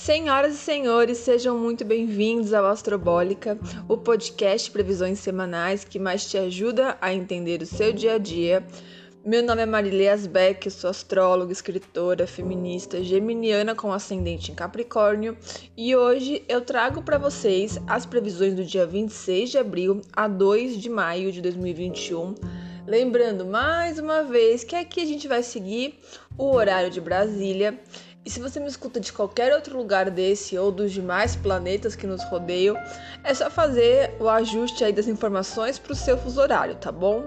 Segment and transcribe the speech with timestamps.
[0.00, 6.38] Senhoras e senhores, sejam muito bem-vindos ao Astrobólica, o podcast previsões semanais que mais te
[6.38, 8.66] ajuda a entender o seu dia a dia.
[9.22, 15.36] Meu nome é Marilê Asbeck, sou astróloga, escritora, feminista, geminiana com ascendente em Capricórnio
[15.76, 20.78] e hoje eu trago para vocês as previsões do dia 26 de abril a 2
[20.78, 22.36] de maio de 2021.
[22.86, 26.00] Lembrando mais uma vez que aqui a gente vai seguir
[26.38, 27.78] o horário de Brasília
[28.24, 32.06] e se você me escuta de qualquer outro lugar desse ou dos demais planetas que
[32.06, 32.76] nos rodeiam,
[33.24, 37.24] é só fazer o ajuste aí das informações para o seu fuso horário, tá bom?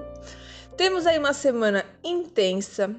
[0.78, 2.96] Temos aí uma semana intensa,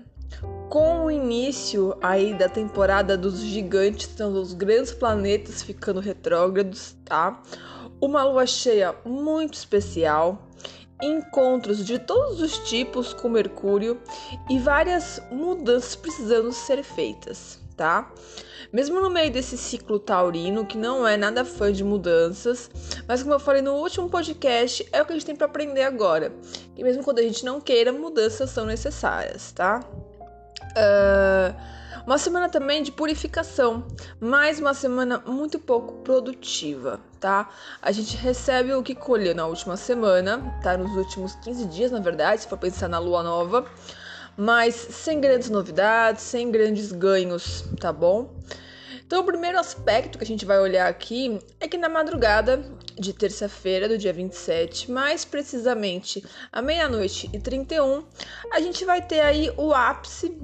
[0.69, 7.41] com o início aí da temporada dos gigantes, então dos grandes planetas ficando retrógrados, tá?
[8.01, 10.49] Uma lua cheia muito especial,
[11.01, 14.01] encontros de todos os tipos com Mercúrio
[14.51, 18.11] e várias mudanças precisando ser feitas tá?
[18.73, 22.71] Mesmo no meio desse ciclo taurino, que não é nada fã de mudanças,
[23.07, 25.83] mas como eu falei no último podcast, é o que a gente tem para aprender
[25.83, 26.33] agora.
[26.77, 29.81] E mesmo quando a gente não queira, mudanças são necessárias, tá?
[30.77, 31.55] Uh,
[32.07, 33.87] uma semana também de purificação,
[34.21, 37.49] mais uma semana muito pouco produtiva, tá?
[37.81, 40.77] A gente recebe o que colheu na última semana, tá?
[40.77, 43.65] Nos últimos 15 dias, na verdade, se for pensar na lua nova
[44.37, 48.35] mas sem grandes novidades, sem grandes ganhos, tá bom?
[49.07, 52.65] Então, o primeiro aspecto que a gente vai olhar aqui é que na madrugada
[52.99, 58.05] de terça-feira, do dia 27, mais precisamente à meia-noite e 31,
[58.53, 60.37] a gente vai ter aí o ápice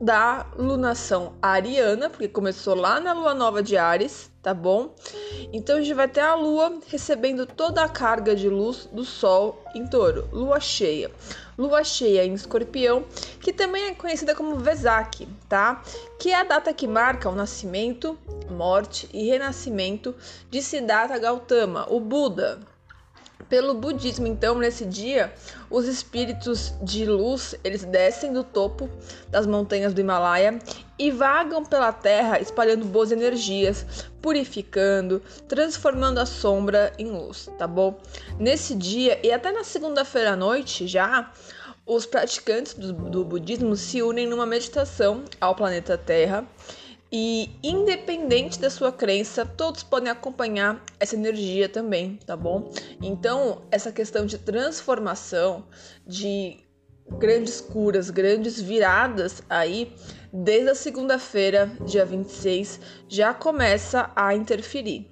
[0.00, 4.94] da lunação ariana, porque começou lá na lua nova de Ares, tá bom?
[5.52, 9.62] Então a gente vai ter a lua recebendo toda a carga de luz do sol
[9.74, 11.10] em touro, lua cheia.
[11.58, 13.04] Lua cheia em escorpião,
[13.38, 15.82] que também é conhecida como Vesak, tá?
[16.18, 18.18] Que é a data que marca o nascimento,
[18.50, 20.14] morte e renascimento
[20.50, 22.60] de Siddhartha Gautama, o Buda,
[23.48, 25.32] pelo budismo, então, nesse dia,
[25.70, 28.88] os espíritos de luz, eles descem do topo
[29.28, 30.58] das montanhas do Himalaia
[30.98, 33.86] e vagam pela terra espalhando boas energias,
[34.20, 37.98] purificando, transformando a sombra em luz, tá bom?
[38.38, 41.32] Nesse dia e até na segunda-feira à noite já,
[41.86, 46.46] os praticantes do, do budismo se unem numa meditação ao planeta Terra
[47.12, 52.70] e independente da sua crença, todos podem acompanhar essa energia também, tá bom?
[53.02, 55.64] Então, essa questão de transformação,
[56.06, 56.58] de
[57.18, 59.92] grandes curas, grandes viradas aí,
[60.32, 65.10] desde a segunda-feira, dia 26, já começa a interferir.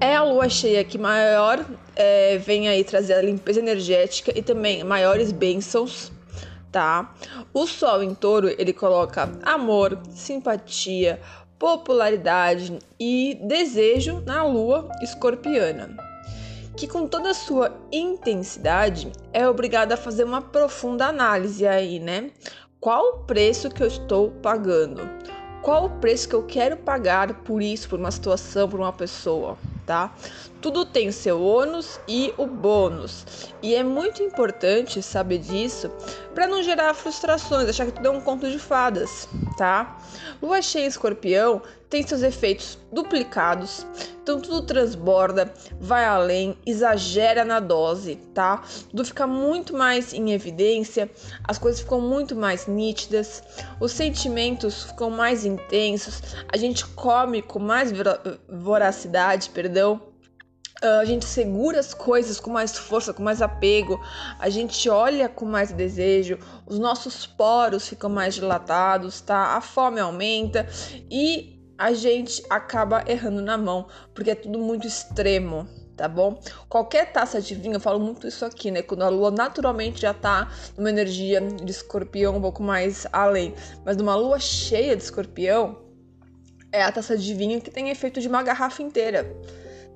[0.00, 1.64] É a lua cheia que maior
[1.94, 6.10] é, vem aí trazer a limpeza energética e também maiores bênçãos
[6.72, 7.14] tá?
[7.52, 11.20] O Sol em Touro, ele coloca amor, simpatia,
[11.58, 15.96] popularidade e desejo na Lua escorpiana,
[16.76, 22.30] que com toda a sua intensidade é obrigada a fazer uma profunda análise aí, né?
[22.80, 25.08] Qual o preço que eu estou pagando?
[25.62, 29.56] Qual o preço que eu quero pagar por isso, por uma situação, por uma pessoa?
[29.86, 30.14] Tá?
[30.60, 33.24] Tudo tem o seu ônus e o bônus.
[33.62, 35.90] E é muito importante saber disso
[36.34, 39.98] para não gerar frustrações, achar que tudo é um conto de fadas, tá?
[40.40, 43.86] Lua cheia em escorpião tem seus efeitos duplicados,
[44.22, 48.62] então tudo transborda, vai além, exagera na dose, tá?
[48.88, 51.10] Tudo fica muito mais em evidência,
[51.46, 53.42] as coisas ficam muito mais nítidas,
[53.78, 57.92] os sentimentos ficam mais intensos, a gente come com mais
[58.48, 60.00] voracidade, perdão.
[60.82, 64.00] Uh, a gente segura as coisas com mais força, com mais apego,
[64.38, 69.56] a gente olha com mais desejo, os nossos poros ficam mais dilatados, tá?
[69.56, 70.66] A fome aumenta
[71.08, 75.66] e a gente acaba errando na mão, porque é tudo muito extremo,
[75.96, 76.40] tá bom?
[76.68, 78.82] Qualquer taça de vinho, eu falo muito isso aqui, né?
[78.82, 80.48] Quando a lua naturalmente já tá
[80.78, 83.52] numa energia de escorpião um pouco mais além,
[83.84, 85.82] mas numa lua cheia de escorpião,
[86.70, 89.36] é a taça de vinho que tem efeito de uma garrafa inteira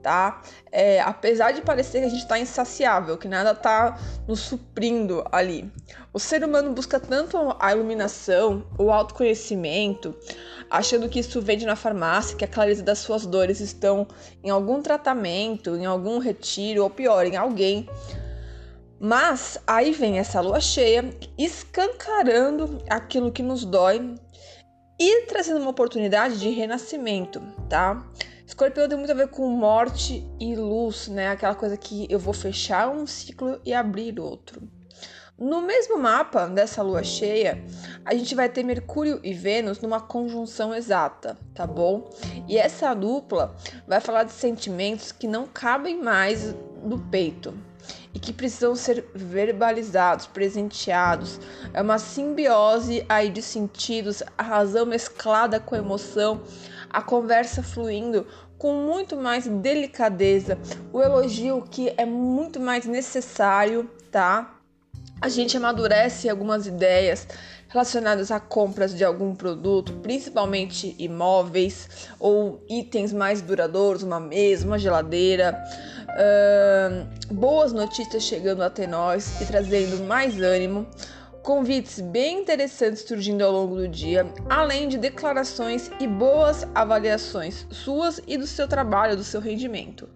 [0.07, 0.41] tá?
[0.71, 3.99] É, apesar de parecer que a gente está insaciável, que nada está
[4.29, 5.69] nos suprindo ali.
[6.13, 10.15] O ser humano busca tanto a iluminação, o autoconhecimento,
[10.71, 14.07] achando que isso vende na farmácia, que a clareza das suas dores estão
[14.45, 17.91] em algum tratamento, em algum retiro, ou pior, em alguém.
[19.01, 24.15] Mas aí vem essa lua cheia escancarando aquilo que nos dói
[25.01, 28.07] e trazendo uma oportunidade de renascimento, tá?
[28.47, 31.31] Escorpião tem muito a ver com morte e luz, né?
[31.31, 34.63] Aquela coisa que eu vou fechar um ciclo e abrir outro.
[35.37, 37.63] No mesmo mapa dessa lua cheia,
[38.05, 42.09] a gente vai ter Mercúrio e Vênus numa conjunção exata, tá bom?
[42.49, 43.55] E essa dupla
[43.87, 47.53] vai falar de sentimentos que não cabem mais no peito
[48.15, 51.39] e que precisam ser verbalizados, presenteados.
[51.75, 56.41] É uma simbiose aí de sentidos, a razão mesclada com a emoção,
[56.97, 58.27] a conversa fluindo
[58.57, 60.59] com muito mais delicadeza,
[60.91, 64.55] o elogio que é muito mais necessário, tá?
[65.21, 67.29] A gente amadurece algumas ideias
[67.69, 74.79] relacionadas a compras de algum produto, principalmente imóveis ou itens mais duradouros, uma mesa, uma
[74.79, 75.55] geladeira.
[76.09, 80.87] Uh, boas notícias chegando até nós e trazendo mais ânimo
[81.47, 88.21] convites bem interessantes surgindo ao longo do dia, além de declarações e boas avaliações suas
[88.27, 90.09] e do seu trabalho, do seu rendimento.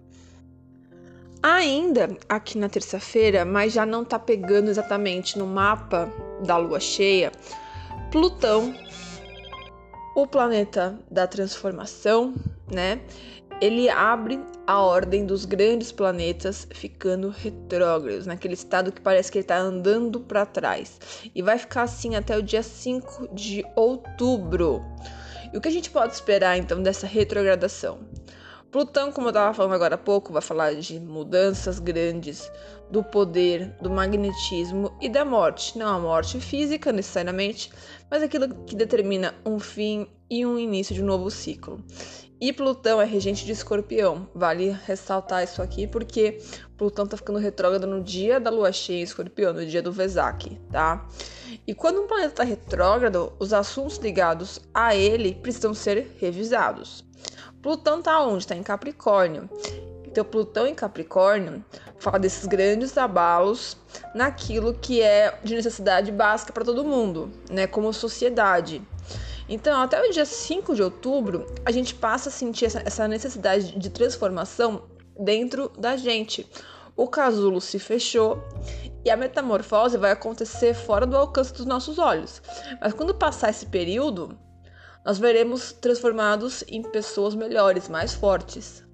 [1.40, 6.12] Ainda aqui na terça-feira, mas já não está pegando exatamente no mapa
[6.44, 7.30] da lua cheia,
[8.10, 8.74] Plutão,
[10.16, 12.34] o planeta da transformação,
[12.68, 13.00] né?
[13.60, 19.44] Ele abre a ordem dos grandes planetas ficando retrógrados, naquele estado que parece que ele
[19.44, 20.98] está andando para trás.
[21.34, 24.82] E vai ficar assim até o dia 5 de outubro.
[25.52, 27.98] E o que a gente pode esperar então dessa retrogradação?
[28.70, 32.50] Plutão, como eu estava falando agora há pouco, vai falar de mudanças grandes
[32.88, 35.76] do poder, do magnetismo e da morte.
[35.76, 37.72] Não a morte física necessariamente,
[38.08, 41.84] mas aquilo que determina um fim e um início de um novo ciclo.
[42.40, 44.26] E Plutão é regente de Escorpião.
[44.34, 46.38] Vale ressaltar isso aqui porque
[46.78, 50.58] Plutão tá ficando retrógrado no dia da lua cheia em Escorpião, no dia do Vesak,
[50.72, 51.06] tá?
[51.66, 57.04] E quando um planeta está retrógrado, os assuntos ligados a ele precisam ser revisados.
[57.60, 58.38] Plutão tá onde?
[58.38, 59.46] Está em Capricórnio.
[60.06, 61.62] Então, Plutão em Capricórnio
[61.98, 63.76] fala desses grandes abalos
[64.14, 68.82] naquilo que é de necessidade básica para todo mundo, né, como sociedade.
[69.50, 73.76] Então, até o dia 5 de outubro, a gente passa a sentir essa, essa necessidade
[73.76, 74.84] de transformação
[75.18, 76.48] dentro da gente.
[76.96, 78.40] O casulo se fechou
[79.04, 82.40] e a metamorfose vai acontecer fora do alcance dos nossos olhos.
[82.80, 84.38] Mas quando passar esse período,
[85.04, 88.84] nós veremos transformados em pessoas melhores, mais fortes.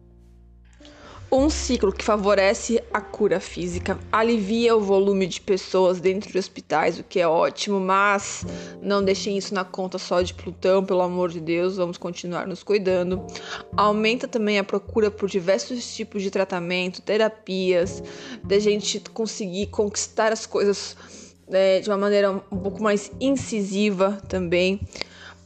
[1.30, 7.00] Um ciclo que favorece a cura física, alivia o volume de pessoas dentro de hospitais,
[7.00, 8.46] o que é ótimo, mas
[8.80, 12.62] não deixem isso na conta só de Plutão, pelo amor de Deus, vamos continuar nos
[12.62, 13.26] cuidando.
[13.76, 18.02] Aumenta também a procura por diversos tipos de tratamento, terapias,
[18.44, 20.96] da gente conseguir conquistar as coisas
[21.48, 24.80] né, de uma maneira um pouco mais incisiva também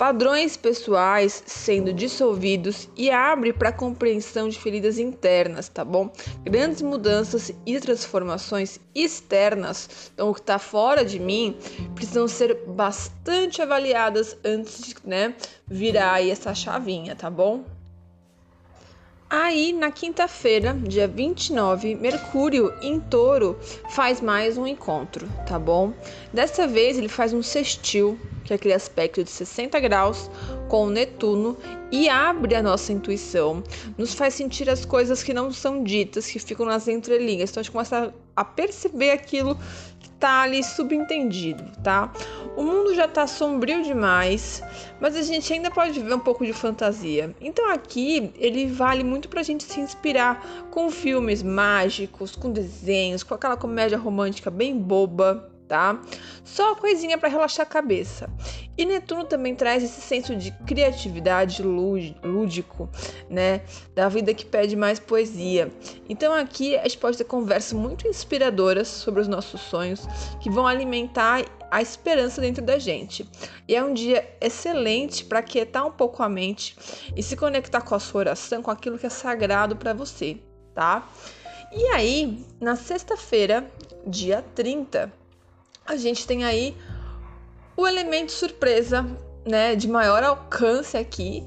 [0.00, 6.10] padrões pessoais sendo dissolvidos e abre para a compreensão de feridas internas, tá bom?
[6.42, 11.54] Grandes mudanças e transformações externas, então o que está fora de mim,
[11.94, 15.34] precisam ser bastante avaliadas antes de né,
[15.68, 17.62] virar aí essa chavinha, tá bom?
[19.32, 23.56] Aí, na quinta-feira, dia 29, Mercúrio em Touro
[23.90, 25.92] faz mais um encontro, tá bom?
[26.32, 30.28] Dessa vez ele faz um sextil, que é aquele aspecto de 60 graus,
[30.68, 31.56] com o Netuno
[31.92, 33.62] e abre a nossa intuição,
[33.96, 37.50] nos faz sentir as coisas que não são ditas, que ficam nas entrelinhas.
[37.50, 39.56] Então a gente começa a perceber aquilo
[40.20, 42.12] tá ali subentendido, tá?
[42.54, 44.62] O mundo já tá sombrio demais,
[45.00, 47.34] mas a gente ainda pode ver um pouco de fantasia.
[47.40, 53.34] Então aqui ele vale muito pra gente se inspirar com filmes mágicos, com desenhos, com
[53.34, 55.98] aquela comédia romântica bem boba, tá?
[56.44, 58.28] Só coisinha para relaxar a cabeça.
[58.80, 62.88] E Netuno também traz esse senso de criatividade lúdico,
[63.28, 63.60] né?
[63.94, 65.70] Da vida que pede mais poesia.
[66.08, 70.06] Então aqui a gente pode ter conversas muito inspiradoras sobre os nossos sonhos
[70.40, 73.28] que vão alimentar a esperança dentro da gente.
[73.68, 76.74] E é um dia excelente para quietar um pouco a mente
[77.14, 80.38] e se conectar com a sua oração, com aquilo que é sagrado para você,
[80.74, 81.06] tá?
[81.70, 83.70] E aí, na sexta-feira,
[84.06, 85.12] dia 30,
[85.84, 86.74] a gente tem aí
[87.80, 89.06] o elemento surpresa,
[89.46, 91.42] né, de maior alcance aqui,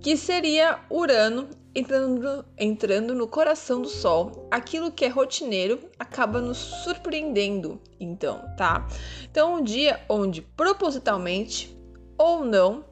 [0.00, 4.48] que seria Urano entrando, entrando no coração do Sol.
[4.50, 8.84] Aquilo que é rotineiro acaba nos surpreendendo, então, tá?
[9.30, 11.76] Então, um dia onde propositalmente
[12.18, 12.84] ou não,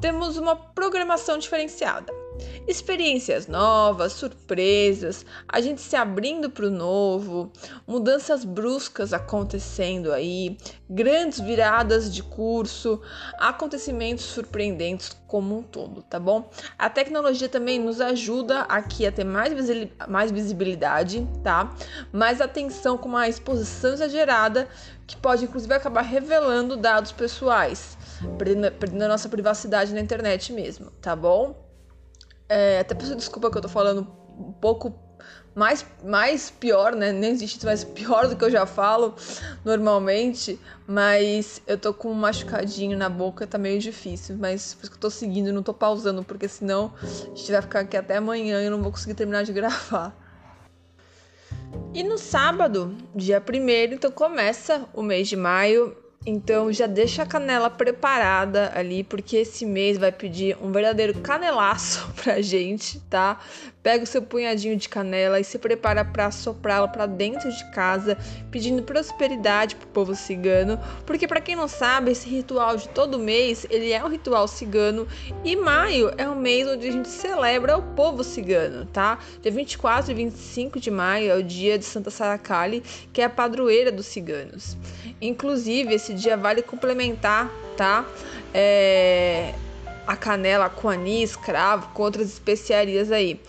[0.00, 2.12] temos uma programação diferenciada
[2.66, 7.52] experiências novas, surpresas, a gente se abrindo para o novo,
[7.86, 10.56] mudanças bruscas acontecendo aí,
[10.88, 13.00] grandes viradas de curso,
[13.38, 16.48] acontecimentos surpreendentes como um todo, tá bom?
[16.78, 19.52] A tecnologia também nos ajuda aqui a ter mais,
[20.08, 21.74] mais visibilidade, tá?
[22.12, 24.68] Mais atenção com uma exposição exagerada
[25.06, 27.96] que pode inclusive acabar revelando dados pessoais
[28.38, 31.65] perdendo, perdendo a nossa privacidade na internet mesmo, tá bom?
[32.48, 34.06] É, até peço desculpa que eu tô falando
[34.38, 34.94] um pouco
[35.54, 37.12] mais, mais pior, né?
[37.12, 39.14] Nem existe mais pior do que eu já falo
[39.64, 44.90] normalmente, mas eu tô com um machucadinho na boca, tá meio difícil, mas por isso
[44.90, 48.16] que eu tô seguindo, não tô pausando, porque senão a gente vai ficar aqui até
[48.16, 50.14] amanhã e eu não vou conseguir terminar de gravar.
[51.94, 57.26] E no sábado, dia 1 então começa o mês de maio então já deixa a
[57.26, 63.38] canela preparada ali, porque esse mês vai pedir um verdadeiro canelaço pra gente, tá?
[63.80, 68.18] Pega o seu punhadinho de canela e se prepara para soprá-la para dentro de casa,
[68.50, 73.64] pedindo prosperidade pro povo cigano, porque para quem não sabe, esse ritual de todo mês,
[73.70, 75.06] ele é um ritual cigano
[75.44, 79.20] e maio é o mês onde a gente celebra o povo cigano, tá?
[79.40, 83.30] Dia 24 e 25 de maio é o dia de Santa Saracali, que é a
[83.30, 84.76] padroeira dos ciganos.
[85.20, 88.06] Inclusive, esse dia vale complementar, tá?
[88.52, 89.54] É,
[90.06, 93.40] a canela com anis, cravo, com outras especiarias aí.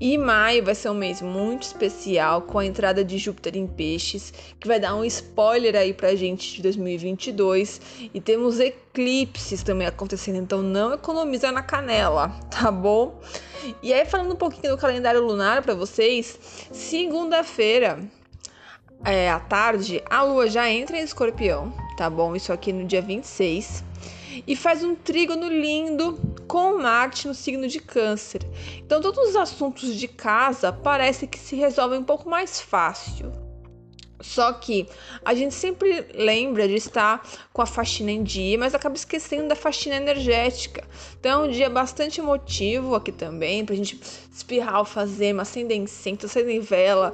[0.00, 4.32] E maio vai ser um mês muito especial com a entrada de Júpiter em Peixes,
[4.58, 7.80] que vai dar um spoiler aí pra gente de 2022.
[8.12, 13.20] E temos eclipses também acontecendo, então não economiza na canela, tá bom?
[13.82, 16.38] E aí falando um pouquinho do calendário lunar para vocês,
[16.72, 18.00] segunda-feira
[19.04, 22.36] é, à tarde, a lua já entra em escorpião, tá bom?
[22.36, 23.84] Isso aqui no dia 26
[24.46, 26.18] e faz um trígono lindo
[26.48, 28.42] com Marte no signo de Câncer.
[28.78, 33.32] Então, todos os assuntos de casa parece que se resolvem um pouco mais fácil.
[34.20, 34.86] Só que
[35.24, 39.56] a gente sempre lembra de estar com a faxina em dia, mas acaba esquecendo da
[39.56, 40.84] faxina energética.
[41.18, 44.00] Então é um dia bastante emotivo aqui também, pra gente
[44.32, 47.12] espirrar alfazema, acender incenso, acender vela,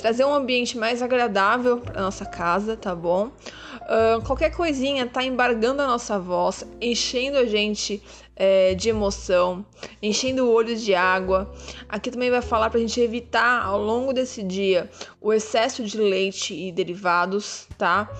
[0.00, 3.26] trazer um ambiente mais agradável para nossa casa, tá bom?
[3.26, 8.02] Uh, qualquer coisinha tá embargando a nossa voz, enchendo a gente
[8.34, 9.66] é, de emoção,
[10.02, 11.52] enchendo o olho de água.
[11.86, 14.88] Aqui também vai falar para a gente evitar ao longo desse dia
[15.20, 18.10] o excesso de leite e derivados, tá?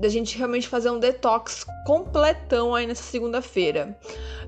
[0.00, 3.98] Da gente realmente fazer um detox completão aí nessa segunda-feira.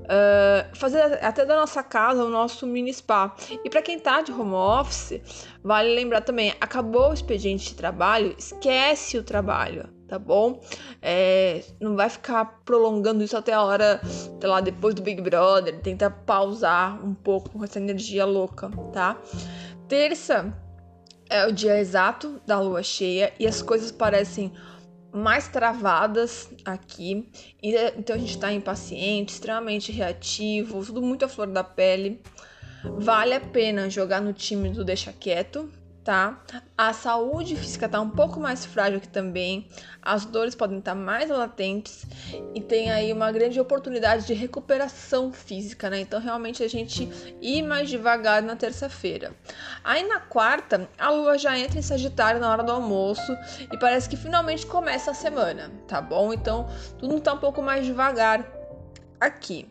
[0.09, 3.35] Uh, fazer até da nossa casa o nosso mini spa.
[3.63, 5.21] E para quem tá de home office,
[5.63, 10.59] vale lembrar também: acabou o expediente de trabalho, esquece o trabalho tá bom?
[11.01, 15.79] É, não vai ficar prolongando isso até a hora, sei lá, depois do Big Brother.
[15.81, 19.15] Tenta pausar um pouco com essa energia louca, tá?
[19.87, 20.51] Terça
[21.29, 24.51] é o dia exato da lua cheia e as coisas parecem
[25.11, 27.27] mais travadas aqui.
[27.61, 32.21] Então a gente tá impaciente, extremamente reativo, tudo muito à flor da pele.
[32.83, 35.69] Vale a pena jogar no time do deixa quieto,
[36.03, 36.41] tá?
[36.77, 39.67] A saúde física tá um pouco mais frágil aqui também,
[40.01, 42.05] as dores podem estar mais latentes
[42.55, 45.99] e tem aí uma grande oportunidade de recuperação física, né?
[45.99, 47.09] Então realmente a gente
[47.41, 49.33] ir mais devagar na terça-feira.
[49.83, 53.37] Aí na quarta, a lua já entra em Sagitário na hora do almoço
[53.71, 56.33] e parece que finalmente começa a semana, tá bom?
[56.33, 58.45] Então tudo tá um pouco mais devagar
[59.19, 59.69] aqui.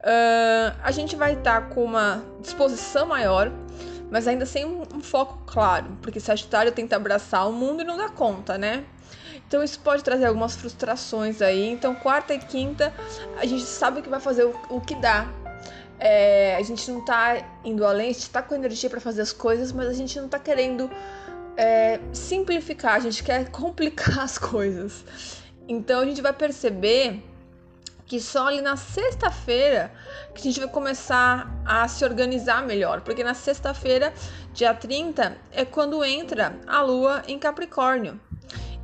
[0.00, 3.50] Uh, a gente vai estar tá com uma disposição maior
[4.10, 7.96] mas ainda sem um, um foco claro, porque Sagitário tenta abraçar o mundo e não
[7.96, 8.84] dá conta, né?
[9.46, 11.68] Então isso pode trazer algumas frustrações aí.
[11.68, 12.92] Então quarta e quinta
[13.38, 15.28] a gente sabe que vai fazer o, o que dá.
[15.98, 19.32] É, a gente não tá indo além, a gente tá com energia para fazer as
[19.32, 20.90] coisas, mas a gente não tá querendo
[21.56, 25.04] é, simplificar, a gente quer complicar as coisas.
[25.68, 27.22] Então a gente vai perceber
[28.06, 29.92] que só ali na sexta-feira
[30.34, 34.14] que a gente vai começar a se organizar melhor, porque na sexta-feira,
[34.52, 38.20] dia 30, é quando entra a lua em Capricórnio.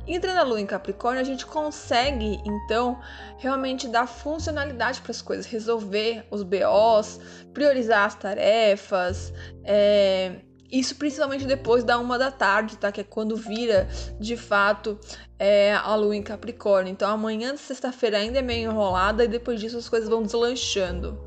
[0.05, 2.99] Entrando a lua em Capricórnio, a gente consegue então
[3.37, 7.21] realmente dar funcionalidade para as coisas, resolver os BOs,
[7.53, 10.41] priorizar as tarefas, é,
[10.73, 12.91] isso principalmente depois da uma da tarde, tá?
[12.91, 13.87] Que é quando vira
[14.19, 14.99] de fato
[15.37, 16.91] é, a lua em Capricórnio.
[16.91, 21.23] Então amanhã sexta-feira ainda é meio enrolada e depois disso as coisas vão deslanchando.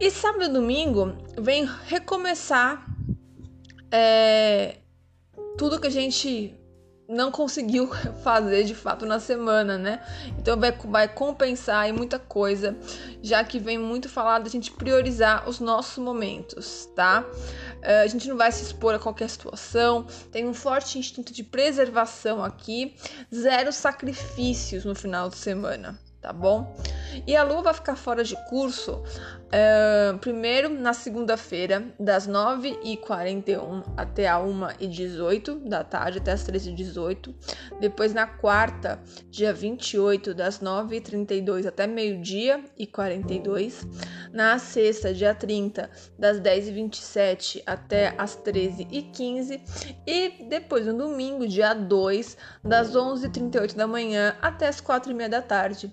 [0.00, 2.86] E sábado e domingo vem recomeçar
[3.92, 4.78] é,
[5.58, 6.58] tudo que a gente
[7.10, 7.90] não conseguiu
[8.22, 10.00] fazer de fato na semana, né?
[10.38, 12.76] Então vai, vai compensar aí muita coisa,
[13.20, 17.24] já que vem muito falado a gente priorizar os nossos momentos, tá?
[17.82, 21.42] Uh, a gente não vai se expor a qualquer situação, tem um forte instinto de
[21.42, 22.94] preservação aqui,
[23.34, 26.76] zero sacrifícios no final de semana, tá bom?
[27.26, 29.02] E a lua vai ficar fora de curso
[29.50, 37.34] Uh, primeiro na segunda-feira, das 9h41 até a 1h18 da tarde, até as 13h18.
[37.80, 43.84] Depois na quarta, dia 28, das 9h32 até meio-dia e 42.
[44.32, 49.60] Na sexta, dia 30, das 10h27 até as 13h15.
[50.06, 55.92] E depois no domingo, dia 2, das 11h38 da manhã até as 4h30 da tarde.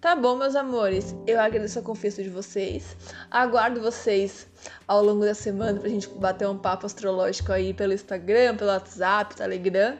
[0.00, 2.96] Tá bom, meus amores, eu agradeço a confiança de vocês.
[3.28, 4.46] Aguardo vocês
[4.86, 9.34] ao longo da semana pra gente bater um papo astrológico aí pelo Instagram, pelo WhatsApp,
[9.34, 9.98] Telegram.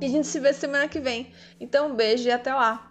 [0.00, 1.30] E a gente se vê semana que vem.
[1.60, 2.90] Então, um beijo e até lá!